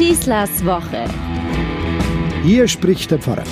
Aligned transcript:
Schießlers 0.00 0.64
Woche. 0.64 1.04
Hier 2.42 2.66
spricht 2.68 3.10
der 3.10 3.18
Pfarrer. 3.18 3.44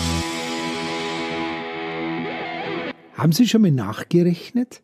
Haben 3.12 3.32
Sie 3.32 3.46
schon 3.46 3.61
mal 3.61 3.71
nachgerechnet? 3.71 4.82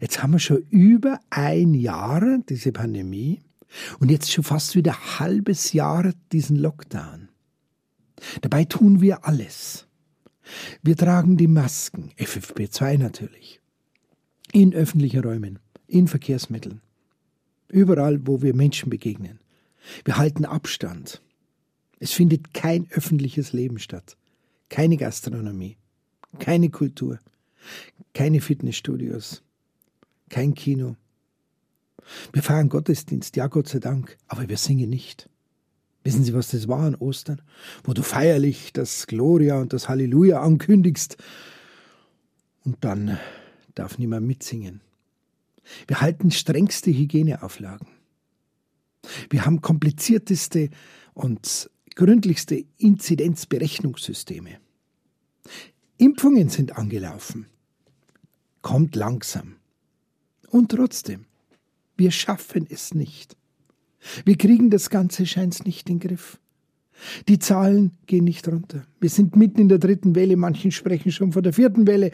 Jetzt 0.00 0.22
haben 0.22 0.34
wir 0.34 0.38
schon 0.38 0.64
über 0.70 1.18
ein 1.28 1.74
Jahr 1.74 2.38
diese 2.48 2.70
Pandemie 2.70 3.42
und 3.98 4.12
jetzt 4.12 4.30
schon 4.30 4.44
fast 4.44 4.76
wieder 4.76 4.92
ein 4.92 5.18
halbes 5.18 5.72
Jahr 5.72 6.12
diesen 6.30 6.54
Lockdown. 6.54 7.30
Dabei 8.40 8.64
tun 8.64 9.00
wir 9.00 9.26
alles. 9.26 9.88
Wir 10.84 10.96
tragen 10.96 11.36
die 11.36 11.48
Masken, 11.48 12.12
FFP2 12.16 12.98
natürlich, 12.98 13.60
in 14.52 14.72
öffentlichen 14.72 15.24
Räumen, 15.24 15.58
in 15.88 16.06
Verkehrsmitteln, 16.06 16.80
überall, 17.66 18.24
wo 18.24 18.40
wir 18.40 18.54
Menschen 18.54 18.88
begegnen. 18.88 19.40
Wir 20.04 20.16
halten 20.16 20.44
Abstand. 20.44 21.22
Es 21.98 22.12
findet 22.12 22.52
kein 22.54 22.88
öffentliches 22.90 23.52
Leben 23.52 23.78
statt, 23.78 24.16
keine 24.68 24.96
Gastronomie, 24.96 25.76
keine 26.38 26.70
Kultur, 26.70 27.18
keine 28.12 28.40
Fitnessstudios, 28.40 29.42
kein 30.28 30.54
Kino. 30.54 30.96
Wir 32.32 32.42
feiern 32.42 32.68
Gottesdienst, 32.68 33.36
ja 33.36 33.46
Gott 33.46 33.68
sei 33.68 33.78
Dank, 33.78 34.18
aber 34.26 34.48
wir 34.48 34.56
singen 34.56 34.90
nicht. 34.90 35.28
Wissen 36.04 36.24
Sie, 36.24 36.34
was 36.34 36.50
das 36.50 36.66
war 36.66 36.80
an 36.80 36.96
Ostern? 36.96 37.40
Wo 37.84 37.92
du 37.92 38.02
feierlich 38.02 38.72
das 38.72 39.06
Gloria 39.06 39.60
und 39.60 39.72
das 39.72 39.88
Halleluja 39.88 40.42
ankündigst 40.42 41.16
und 42.64 42.76
dann 42.80 43.18
darf 43.74 43.98
niemand 43.98 44.26
mitsingen. 44.26 44.80
Wir 45.86 46.00
halten 46.00 46.30
strengste 46.30 46.90
Hygieneauflagen. 46.90 47.86
Wir 49.30 49.44
haben 49.44 49.60
komplizierteste 49.60 50.70
und 51.14 51.70
gründlichste 51.94 52.64
Inzidenzberechnungssysteme. 52.78 54.58
Impfungen 55.98 56.48
sind 56.48 56.76
angelaufen. 56.76 57.46
Kommt 58.60 58.96
langsam. 58.96 59.56
Und 60.48 60.70
trotzdem, 60.70 61.26
wir 61.96 62.10
schaffen 62.10 62.66
es 62.68 62.94
nicht. 62.94 63.36
Wir 64.24 64.36
kriegen 64.36 64.70
das 64.70 64.90
Ganze 64.90 65.26
scheint 65.26 65.64
nicht 65.66 65.88
in 65.88 65.98
den 65.98 66.08
Griff. 66.08 66.38
Die 67.28 67.38
Zahlen 67.38 67.92
gehen 68.06 68.24
nicht 68.24 68.46
runter. 68.48 68.84
Wir 69.00 69.10
sind 69.10 69.36
mitten 69.36 69.60
in 69.60 69.68
der 69.68 69.78
dritten 69.78 70.14
Welle, 70.14 70.36
manchen 70.36 70.70
sprechen 70.70 71.10
schon 71.10 71.32
von 71.32 71.42
der 71.42 71.52
vierten 71.52 71.86
Welle. 71.86 72.12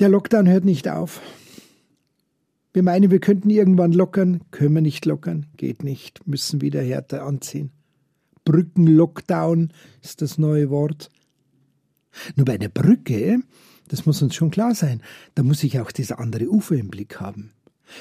Der 0.00 0.08
Lockdown 0.08 0.48
hört 0.48 0.64
nicht 0.64 0.88
auf. 0.88 1.20
Wir 2.72 2.82
meinen, 2.84 3.10
wir 3.10 3.18
könnten 3.18 3.50
irgendwann 3.50 3.92
lockern, 3.92 4.42
können 4.52 4.74
wir 4.76 4.82
nicht 4.82 5.04
lockern, 5.04 5.46
geht 5.56 5.82
nicht, 5.82 6.26
müssen 6.26 6.60
wieder 6.60 6.80
härter 6.82 7.24
anziehen. 7.24 7.72
Brückenlockdown 8.44 9.72
ist 10.02 10.22
das 10.22 10.38
neue 10.38 10.70
Wort. 10.70 11.10
Nur 12.36 12.44
bei 12.44 12.58
der 12.58 12.68
Brücke, 12.68 13.40
das 13.88 14.06
muss 14.06 14.22
uns 14.22 14.34
schon 14.34 14.50
klar 14.50 14.74
sein, 14.74 15.02
da 15.34 15.42
muss 15.42 15.64
ich 15.64 15.80
auch 15.80 15.90
das 15.90 16.12
andere 16.12 16.48
Ufer 16.48 16.76
im 16.76 16.88
Blick 16.88 17.20
haben. 17.20 17.52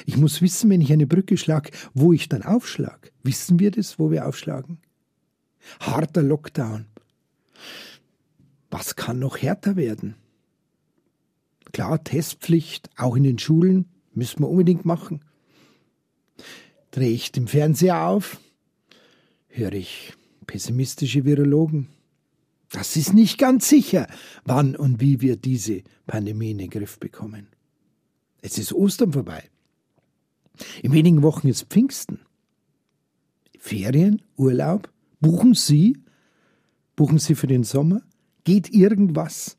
Ich 0.05 0.17
muss 0.17 0.41
wissen, 0.41 0.69
wenn 0.69 0.81
ich 0.81 0.93
eine 0.93 1.07
Brücke 1.07 1.35
schlage, 1.35 1.71
wo 1.95 2.13
ich 2.13 2.29
dann 2.29 2.43
aufschlag. 2.43 3.11
Wissen 3.23 3.59
wir 3.59 3.71
das, 3.71 3.97
wo 3.97 4.11
wir 4.11 4.27
aufschlagen? 4.27 4.77
Harter 5.79 6.21
Lockdown. 6.21 6.85
Was 8.69 8.95
kann 8.95 9.17
noch 9.17 9.37
härter 9.37 9.75
werden? 9.75 10.15
Klar, 11.71 12.03
Testpflicht, 12.03 12.89
auch 12.97 13.15
in 13.15 13.23
den 13.23 13.39
Schulen, 13.39 13.85
müssen 14.19 14.41
wir 14.41 14.49
unbedingt 14.49 14.85
machen. 14.85 15.21
Drehe 16.91 17.11
ich 17.11 17.31
den 17.31 17.47
Fernseher 17.47 18.05
auf, 18.05 18.39
höre 19.47 19.73
ich 19.73 20.13
pessimistische 20.45 21.25
Virologen. 21.25 21.87
Das 22.71 22.95
ist 22.95 23.13
nicht 23.13 23.37
ganz 23.37 23.67
sicher, 23.67 24.07
wann 24.45 24.75
und 24.75 25.01
wie 25.01 25.21
wir 25.21 25.37
diese 25.37 25.81
Pandemie 26.05 26.51
in 26.51 26.59
den 26.59 26.69
Griff 26.69 26.99
bekommen. 26.99 27.47
Es 28.41 28.57
ist 28.57 28.73
Ostern 28.73 29.13
vorbei. 29.13 29.49
In 30.83 30.91
wenigen 30.91 31.23
Wochen 31.23 31.47
ist 31.47 31.65
Pfingsten. 31.65 32.19
Ferien, 33.57 34.21
Urlaub, 34.37 34.91
buchen 35.19 35.53
Sie? 35.53 35.97
Buchen 36.95 37.19
Sie 37.19 37.35
für 37.35 37.47
den 37.47 37.63
Sommer? 37.63 38.01
Geht 38.43 38.69
irgendwas? 38.69 39.58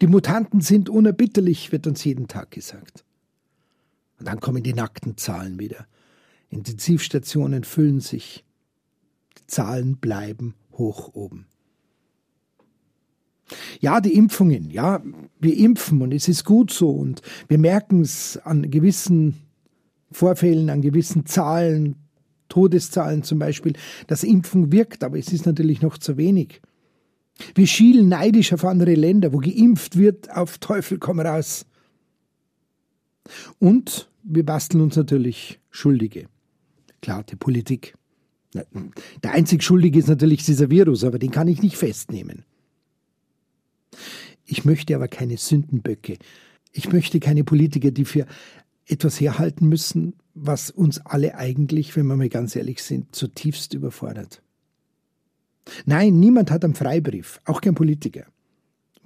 Die 0.00 0.06
Mutanten 0.06 0.60
sind 0.60 0.88
unerbitterlich, 0.88 1.72
wird 1.72 1.86
uns 1.86 2.04
jeden 2.04 2.28
Tag 2.28 2.50
gesagt. 2.50 3.04
Und 4.18 4.28
dann 4.28 4.40
kommen 4.40 4.62
die 4.62 4.74
nackten 4.74 5.16
Zahlen 5.16 5.58
wieder. 5.58 5.86
Intensivstationen 6.48 7.64
füllen 7.64 8.00
sich. 8.00 8.44
Die 9.38 9.46
Zahlen 9.46 9.96
bleiben 9.96 10.54
hoch 10.72 11.14
oben. 11.14 11.46
Ja, 13.80 14.00
die 14.00 14.14
Impfungen, 14.14 14.70
ja, 14.70 15.02
wir 15.38 15.56
impfen 15.56 16.00
und 16.00 16.14
es 16.14 16.28
ist 16.28 16.44
gut 16.44 16.72
so 16.72 16.90
und 16.90 17.20
wir 17.48 17.58
merken 17.58 18.00
es 18.00 18.38
an 18.38 18.70
gewissen 18.70 19.34
Vorfällen, 20.10 20.70
an 20.70 20.80
gewissen 20.80 21.26
Zahlen, 21.26 21.96
Todeszahlen 22.48 23.22
zum 23.22 23.38
Beispiel, 23.38 23.74
dass 24.06 24.22
Impfen 24.22 24.72
wirkt, 24.72 25.04
aber 25.04 25.18
es 25.18 25.32
ist 25.32 25.44
natürlich 25.44 25.82
noch 25.82 25.98
zu 25.98 26.16
wenig. 26.16 26.62
Wir 27.54 27.66
schielen 27.66 28.08
neidisch 28.08 28.52
auf 28.52 28.64
andere 28.64 28.94
Länder, 28.94 29.32
wo 29.32 29.38
geimpft 29.38 29.96
wird, 29.96 30.30
auf 30.30 30.58
Teufel 30.58 30.98
komm 30.98 31.20
raus. 31.20 31.66
Und 33.58 34.08
wir 34.22 34.44
basteln 34.44 34.80
uns 34.80 34.96
natürlich 34.96 35.60
Schuldige. 35.70 36.26
Klar, 37.02 37.24
die 37.24 37.36
Politik. 37.36 37.94
Der 39.22 39.32
einzig 39.32 39.64
Schuldige 39.64 39.98
ist 39.98 40.08
natürlich 40.08 40.44
dieser 40.44 40.70
Virus, 40.70 41.02
aber 41.02 41.18
den 41.18 41.32
kann 41.32 41.48
ich 41.48 41.60
nicht 41.60 41.76
festnehmen. 41.76 42.44
Ich 44.46 44.64
möchte 44.64 44.94
aber 44.94 45.08
keine 45.08 45.36
Sündenböcke. 45.36 46.18
Ich 46.72 46.92
möchte 46.92 47.18
keine 47.18 47.44
Politiker, 47.44 47.90
die 47.90 48.04
für 48.04 48.26
etwas 48.86 49.20
herhalten 49.20 49.68
müssen, 49.68 50.14
was 50.34 50.70
uns 50.70 51.00
alle 51.00 51.36
eigentlich, 51.36 51.96
wenn 51.96 52.06
wir 52.06 52.16
mal 52.16 52.28
ganz 52.28 52.54
ehrlich 52.54 52.82
sind, 52.82 53.14
zutiefst 53.14 53.74
überfordert. 53.74 54.42
Nein, 55.86 56.18
niemand 56.20 56.50
hat 56.50 56.64
einen 56.64 56.74
Freibrief, 56.74 57.40
auch 57.44 57.60
kein 57.60 57.74
Politiker. 57.74 58.26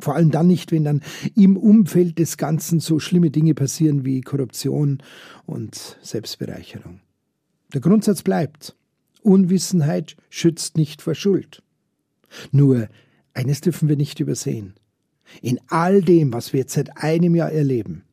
Vor 0.01 0.15
allem 0.15 0.31
dann 0.31 0.47
nicht, 0.47 0.71
wenn 0.71 0.85
dann 0.85 1.03
im 1.35 1.57
Umfeld 1.57 2.19
des 2.19 2.37
Ganzen 2.37 2.79
so 2.81 3.01
schlimme 3.01 3.31
Dinge 3.31 3.55
passieren 3.55 4.05
wie 4.05 4.21
Korruption 4.21 4.99
und 5.45 5.99
Selbstbereicherung. 6.03 7.01
Der 7.75 7.81
Grundsatz 7.81 8.23
bleibt, 8.23 8.77
Unwissenheit 9.23 10.17
schützt 10.31 10.77
nicht 10.77 11.03
vor 11.03 11.15
Schuld. 11.15 11.63
Nur, 12.53 12.89
eines 13.35 13.61
dürfen 13.61 13.89
wir 13.89 13.97
nicht 13.97 14.21
übersehen. 14.21 14.75
In 15.43 15.61
all 15.69 16.01
dem, 16.01 16.33
was 16.33 16.53
wir 16.53 16.61
jetzt 16.61 16.75
seit 16.75 16.97
einem 16.97 17.35
Jahr 17.35 17.53
erleben, 17.53 18.05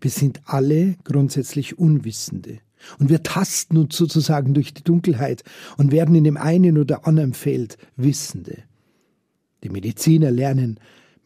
wir 0.00 0.10
sind 0.10 0.40
alle 0.44 0.96
grundsätzlich 1.04 1.78
Unwissende. 1.78 2.58
Und 2.98 3.10
wir 3.10 3.22
tasten 3.22 3.76
uns 3.76 3.96
sozusagen 3.96 4.54
durch 4.54 4.74
die 4.74 4.84
Dunkelheit 4.84 5.42
und 5.76 5.92
werden 5.92 6.14
in 6.14 6.24
dem 6.24 6.36
einen 6.36 6.78
oder 6.78 7.06
anderen 7.06 7.34
Feld 7.34 7.78
Wissende. 7.96 8.58
Die 9.64 9.70
Mediziner 9.70 10.30
lernen, 10.30 10.78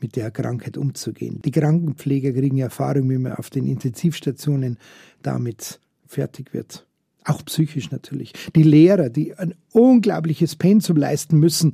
mit 0.02 0.16
der 0.16 0.30
Krankheit 0.30 0.76
umzugehen. 0.76 1.40
Die 1.44 1.50
Krankenpfleger 1.50 2.32
kriegen 2.32 2.58
Erfahrung, 2.58 3.08
wie 3.08 3.18
man 3.18 3.34
auf 3.34 3.50
den 3.50 3.66
Intensivstationen 3.66 4.78
damit 5.22 5.80
fertig 6.06 6.52
wird. 6.52 6.86
Auch 7.24 7.44
psychisch 7.44 7.90
natürlich. 7.92 8.32
Die 8.56 8.64
Lehrer, 8.64 9.08
die 9.08 9.34
ein 9.34 9.54
unglaubliches 9.70 10.56
Pensum 10.56 10.96
leisten 10.96 11.38
müssen, 11.38 11.72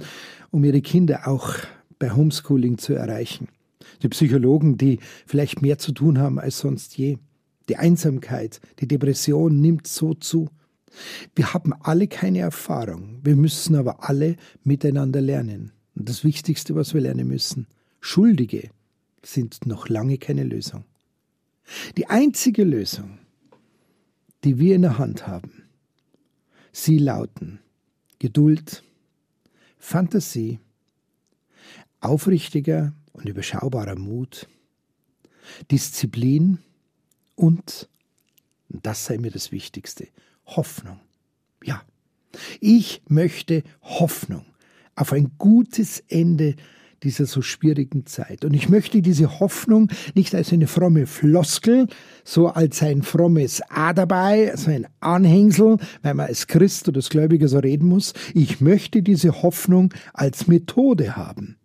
um 0.50 0.62
ihre 0.62 0.82
Kinder 0.82 1.26
auch 1.26 1.54
bei 1.98 2.10
Homeschooling 2.10 2.76
zu 2.76 2.92
erreichen. 2.92 3.48
Die 4.02 4.08
Psychologen, 4.08 4.76
die 4.76 4.98
vielleicht 5.26 5.62
mehr 5.62 5.78
zu 5.78 5.92
tun 5.92 6.18
haben 6.18 6.38
als 6.38 6.58
sonst 6.58 6.98
je. 6.98 7.16
Die 7.68 7.76
Einsamkeit, 7.76 8.60
die 8.78 8.88
Depression 8.88 9.60
nimmt 9.60 9.86
so 9.86 10.14
zu. 10.14 10.48
Wir 11.34 11.52
haben 11.52 11.72
alle 11.72 12.08
keine 12.08 12.40
Erfahrung, 12.40 13.20
wir 13.22 13.36
müssen 13.36 13.76
aber 13.76 14.08
alle 14.08 14.36
miteinander 14.64 15.20
lernen. 15.20 15.72
Und 15.94 16.08
das 16.08 16.24
Wichtigste, 16.24 16.74
was 16.74 16.94
wir 16.94 17.00
lernen 17.00 17.28
müssen, 17.28 17.66
Schuldige 18.00 18.70
sind 19.22 19.66
noch 19.66 19.88
lange 19.88 20.18
keine 20.18 20.44
Lösung. 20.44 20.84
Die 21.96 22.06
einzige 22.06 22.64
Lösung, 22.64 23.18
die 24.44 24.58
wir 24.58 24.74
in 24.74 24.82
der 24.82 24.98
Hand 24.98 25.26
haben, 25.26 25.64
sie 26.72 26.98
lauten 26.98 27.58
Geduld, 28.18 28.82
Fantasie, 29.78 30.60
aufrichtiger 32.00 32.94
und 33.12 33.28
überschaubarer 33.28 33.96
Mut, 33.96 34.48
Disziplin 35.70 36.58
und, 37.38 37.88
das 38.68 39.04
sei 39.04 39.16
mir 39.18 39.30
das 39.30 39.52
Wichtigste, 39.52 40.08
Hoffnung. 40.44 40.98
Ja, 41.64 41.82
ich 42.60 43.02
möchte 43.08 43.62
Hoffnung 43.82 44.44
auf 44.96 45.12
ein 45.12 45.32
gutes 45.38 46.02
Ende 46.08 46.56
dieser 47.04 47.26
so 47.26 47.42
schwierigen 47.42 48.06
Zeit. 48.06 48.44
Und 48.44 48.54
ich 48.54 48.68
möchte 48.68 49.02
diese 49.02 49.38
Hoffnung 49.38 49.88
nicht 50.14 50.34
als 50.34 50.52
eine 50.52 50.66
fromme 50.66 51.06
Floskel, 51.06 51.86
so 52.24 52.48
als 52.48 52.82
ein 52.82 53.02
frommes 53.02 53.62
A 53.68 53.92
dabei, 53.92 54.52
so 54.56 54.72
ein 54.72 54.88
Anhängsel, 54.98 55.76
weil 56.02 56.14
man 56.14 56.26
als 56.26 56.48
Christ 56.48 56.88
oder 56.88 56.98
als 56.98 57.08
Gläubiger 57.08 57.46
so 57.46 57.60
reden 57.60 57.86
muss. 57.86 58.14
Ich 58.34 58.60
möchte 58.60 59.02
diese 59.02 59.42
Hoffnung 59.42 59.94
als 60.12 60.48
Methode 60.48 61.14
haben. 61.14 61.56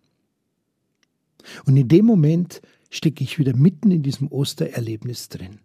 Und 1.66 1.78
in 1.78 1.88
dem 1.88 2.06
Moment 2.06 2.62
stecke 2.94 3.24
ich 3.24 3.40
wieder 3.40 3.56
mitten 3.56 3.90
in 3.90 4.04
diesem 4.04 4.32
Ostererlebnis 4.32 5.28
drin. 5.30 5.60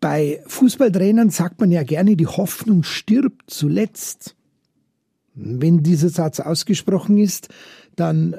Bei 0.00 0.42
Fußballtrainern 0.46 1.30
sagt 1.30 1.60
man 1.60 1.72
ja 1.72 1.82
gerne, 1.82 2.14
die 2.14 2.26
Hoffnung 2.26 2.82
stirbt 2.82 3.50
zuletzt. 3.50 4.36
Wenn 5.34 5.82
dieser 5.82 6.10
Satz 6.10 6.40
ausgesprochen 6.40 7.16
ist, 7.16 7.48
dann 7.96 8.36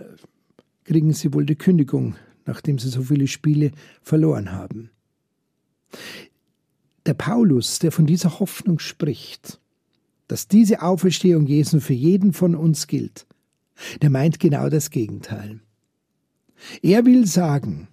kriegen 0.83 1.11
sie 1.13 1.33
wohl 1.33 1.45
die 1.45 1.55
Kündigung, 1.55 2.15
nachdem 2.45 2.77
sie 2.77 2.89
so 2.89 3.01
viele 3.01 3.27
Spiele 3.27 3.71
verloren 4.03 4.51
haben. 4.51 4.91
Der 7.07 7.15
Paulus, 7.15 7.79
der 7.79 7.91
von 7.91 8.05
dieser 8.05 8.39
Hoffnung 8.39 8.77
spricht, 8.77 9.59
dass 10.27 10.47
diese 10.47 10.83
Auferstehung 10.83 11.47
Jesu 11.47 11.79
für 11.79 11.93
jeden 11.93 12.33
von 12.33 12.53
uns 12.53 12.85
gilt, 12.85 13.25
der 14.01 14.11
meint 14.11 14.39
genau 14.39 14.69
das 14.69 14.91
Gegenteil. 14.91 15.61
Er 16.81 17.05
will 17.05 17.25
sagen, 17.25 17.87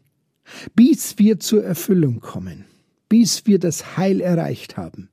bis 0.74 1.18
wir 1.18 1.40
zur 1.40 1.64
Erfüllung 1.64 2.20
kommen, 2.20 2.64
bis 3.08 3.46
wir 3.46 3.58
das 3.58 3.96
Heil 3.96 4.20
erreicht 4.20 4.76
haben, 4.76 5.08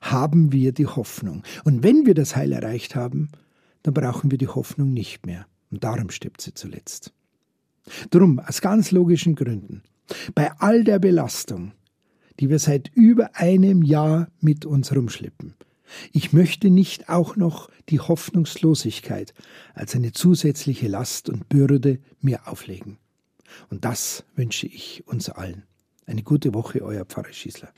haben 0.00 0.52
wir 0.52 0.72
die 0.72 0.86
Hoffnung. 0.86 1.42
Und 1.64 1.82
wenn 1.82 2.06
wir 2.06 2.14
das 2.14 2.36
Heil 2.36 2.52
erreicht 2.52 2.94
haben, 2.94 3.30
dann 3.82 3.94
brauchen 3.94 4.30
wir 4.30 4.38
die 4.38 4.48
Hoffnung 4.48 4.92
nicht 4.92 5.26
mehr. 5.26 5.46
Und 5.70 5.84
darum 5.84 6.10
stirbt 6.10 6.40
sie 6.40 6.54
zuletzt. 6.54 7.12
Drum, 8.10 8.38
aus 8.38 8.60
ganz 8.60 8.90
logischen 8.90 9.34
Gründen, 9.34 9.82
bei 10.34 10.52
all 10.58 10.84
der 10.84 10.98
Belastung, 10.98 11.72
die 12.38 12.48
wir 12.50 12.58
seit 12.58 12.90
über 12.94 13.36
einem 13.36 13.82
Jahr 13.82 14.28
mit 14.40 14.64
uns 14.64 14.94
rumschleppen, 14.94 15.54
ich 16.12 16.32
möchte 16.32 16.70
nicht 16.70 17.08
auch 17.08 17.36
noch 17.36 17.70
die 17.88 18.00
Hoffnungslosigkeit 18.00 19.34
als 19.74 19.94
eine 19.94 20.12
zusätzliche 20.12 20.88
Last 20.88 21.28
und 21.28 21.48
Bürde 21.48 21.98
mir 22.20 22.46
auflegen. 22.46 22.98
Und 23.68 23.84
das 23.84 24.24
wünsche 24.36 24.66
ich 24.66 25.06
uns 25.06 25.28
allen. 25.28 25.64
Eine 26.06 26.22
gute 26.22 26.54
Woche, 26.54 26.82
euer 26.82 27.04
Pfarrer 27.04 27.32
Schießler. 27.32 27.68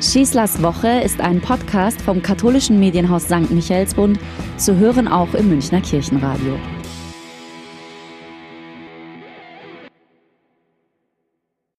Schießlers 0.00 0.62
Woche 0.62 1.00
ist 1.00 1.20
ein 1.20 1.40
Podcast 1.40 2.00
vom 2.00 2.22
katholischen 2.22 2.78
Medienhaus 2.78 3.24
St. 3.24 3.50
Michaelsbund, 3.50 4.18
zu 4.56 4.76
hören 4.76 5.08
auch 5.08 5.34
im 5.34 5.48
Münchner 5.48 5.80
Kirchenradio. 5.80 6.56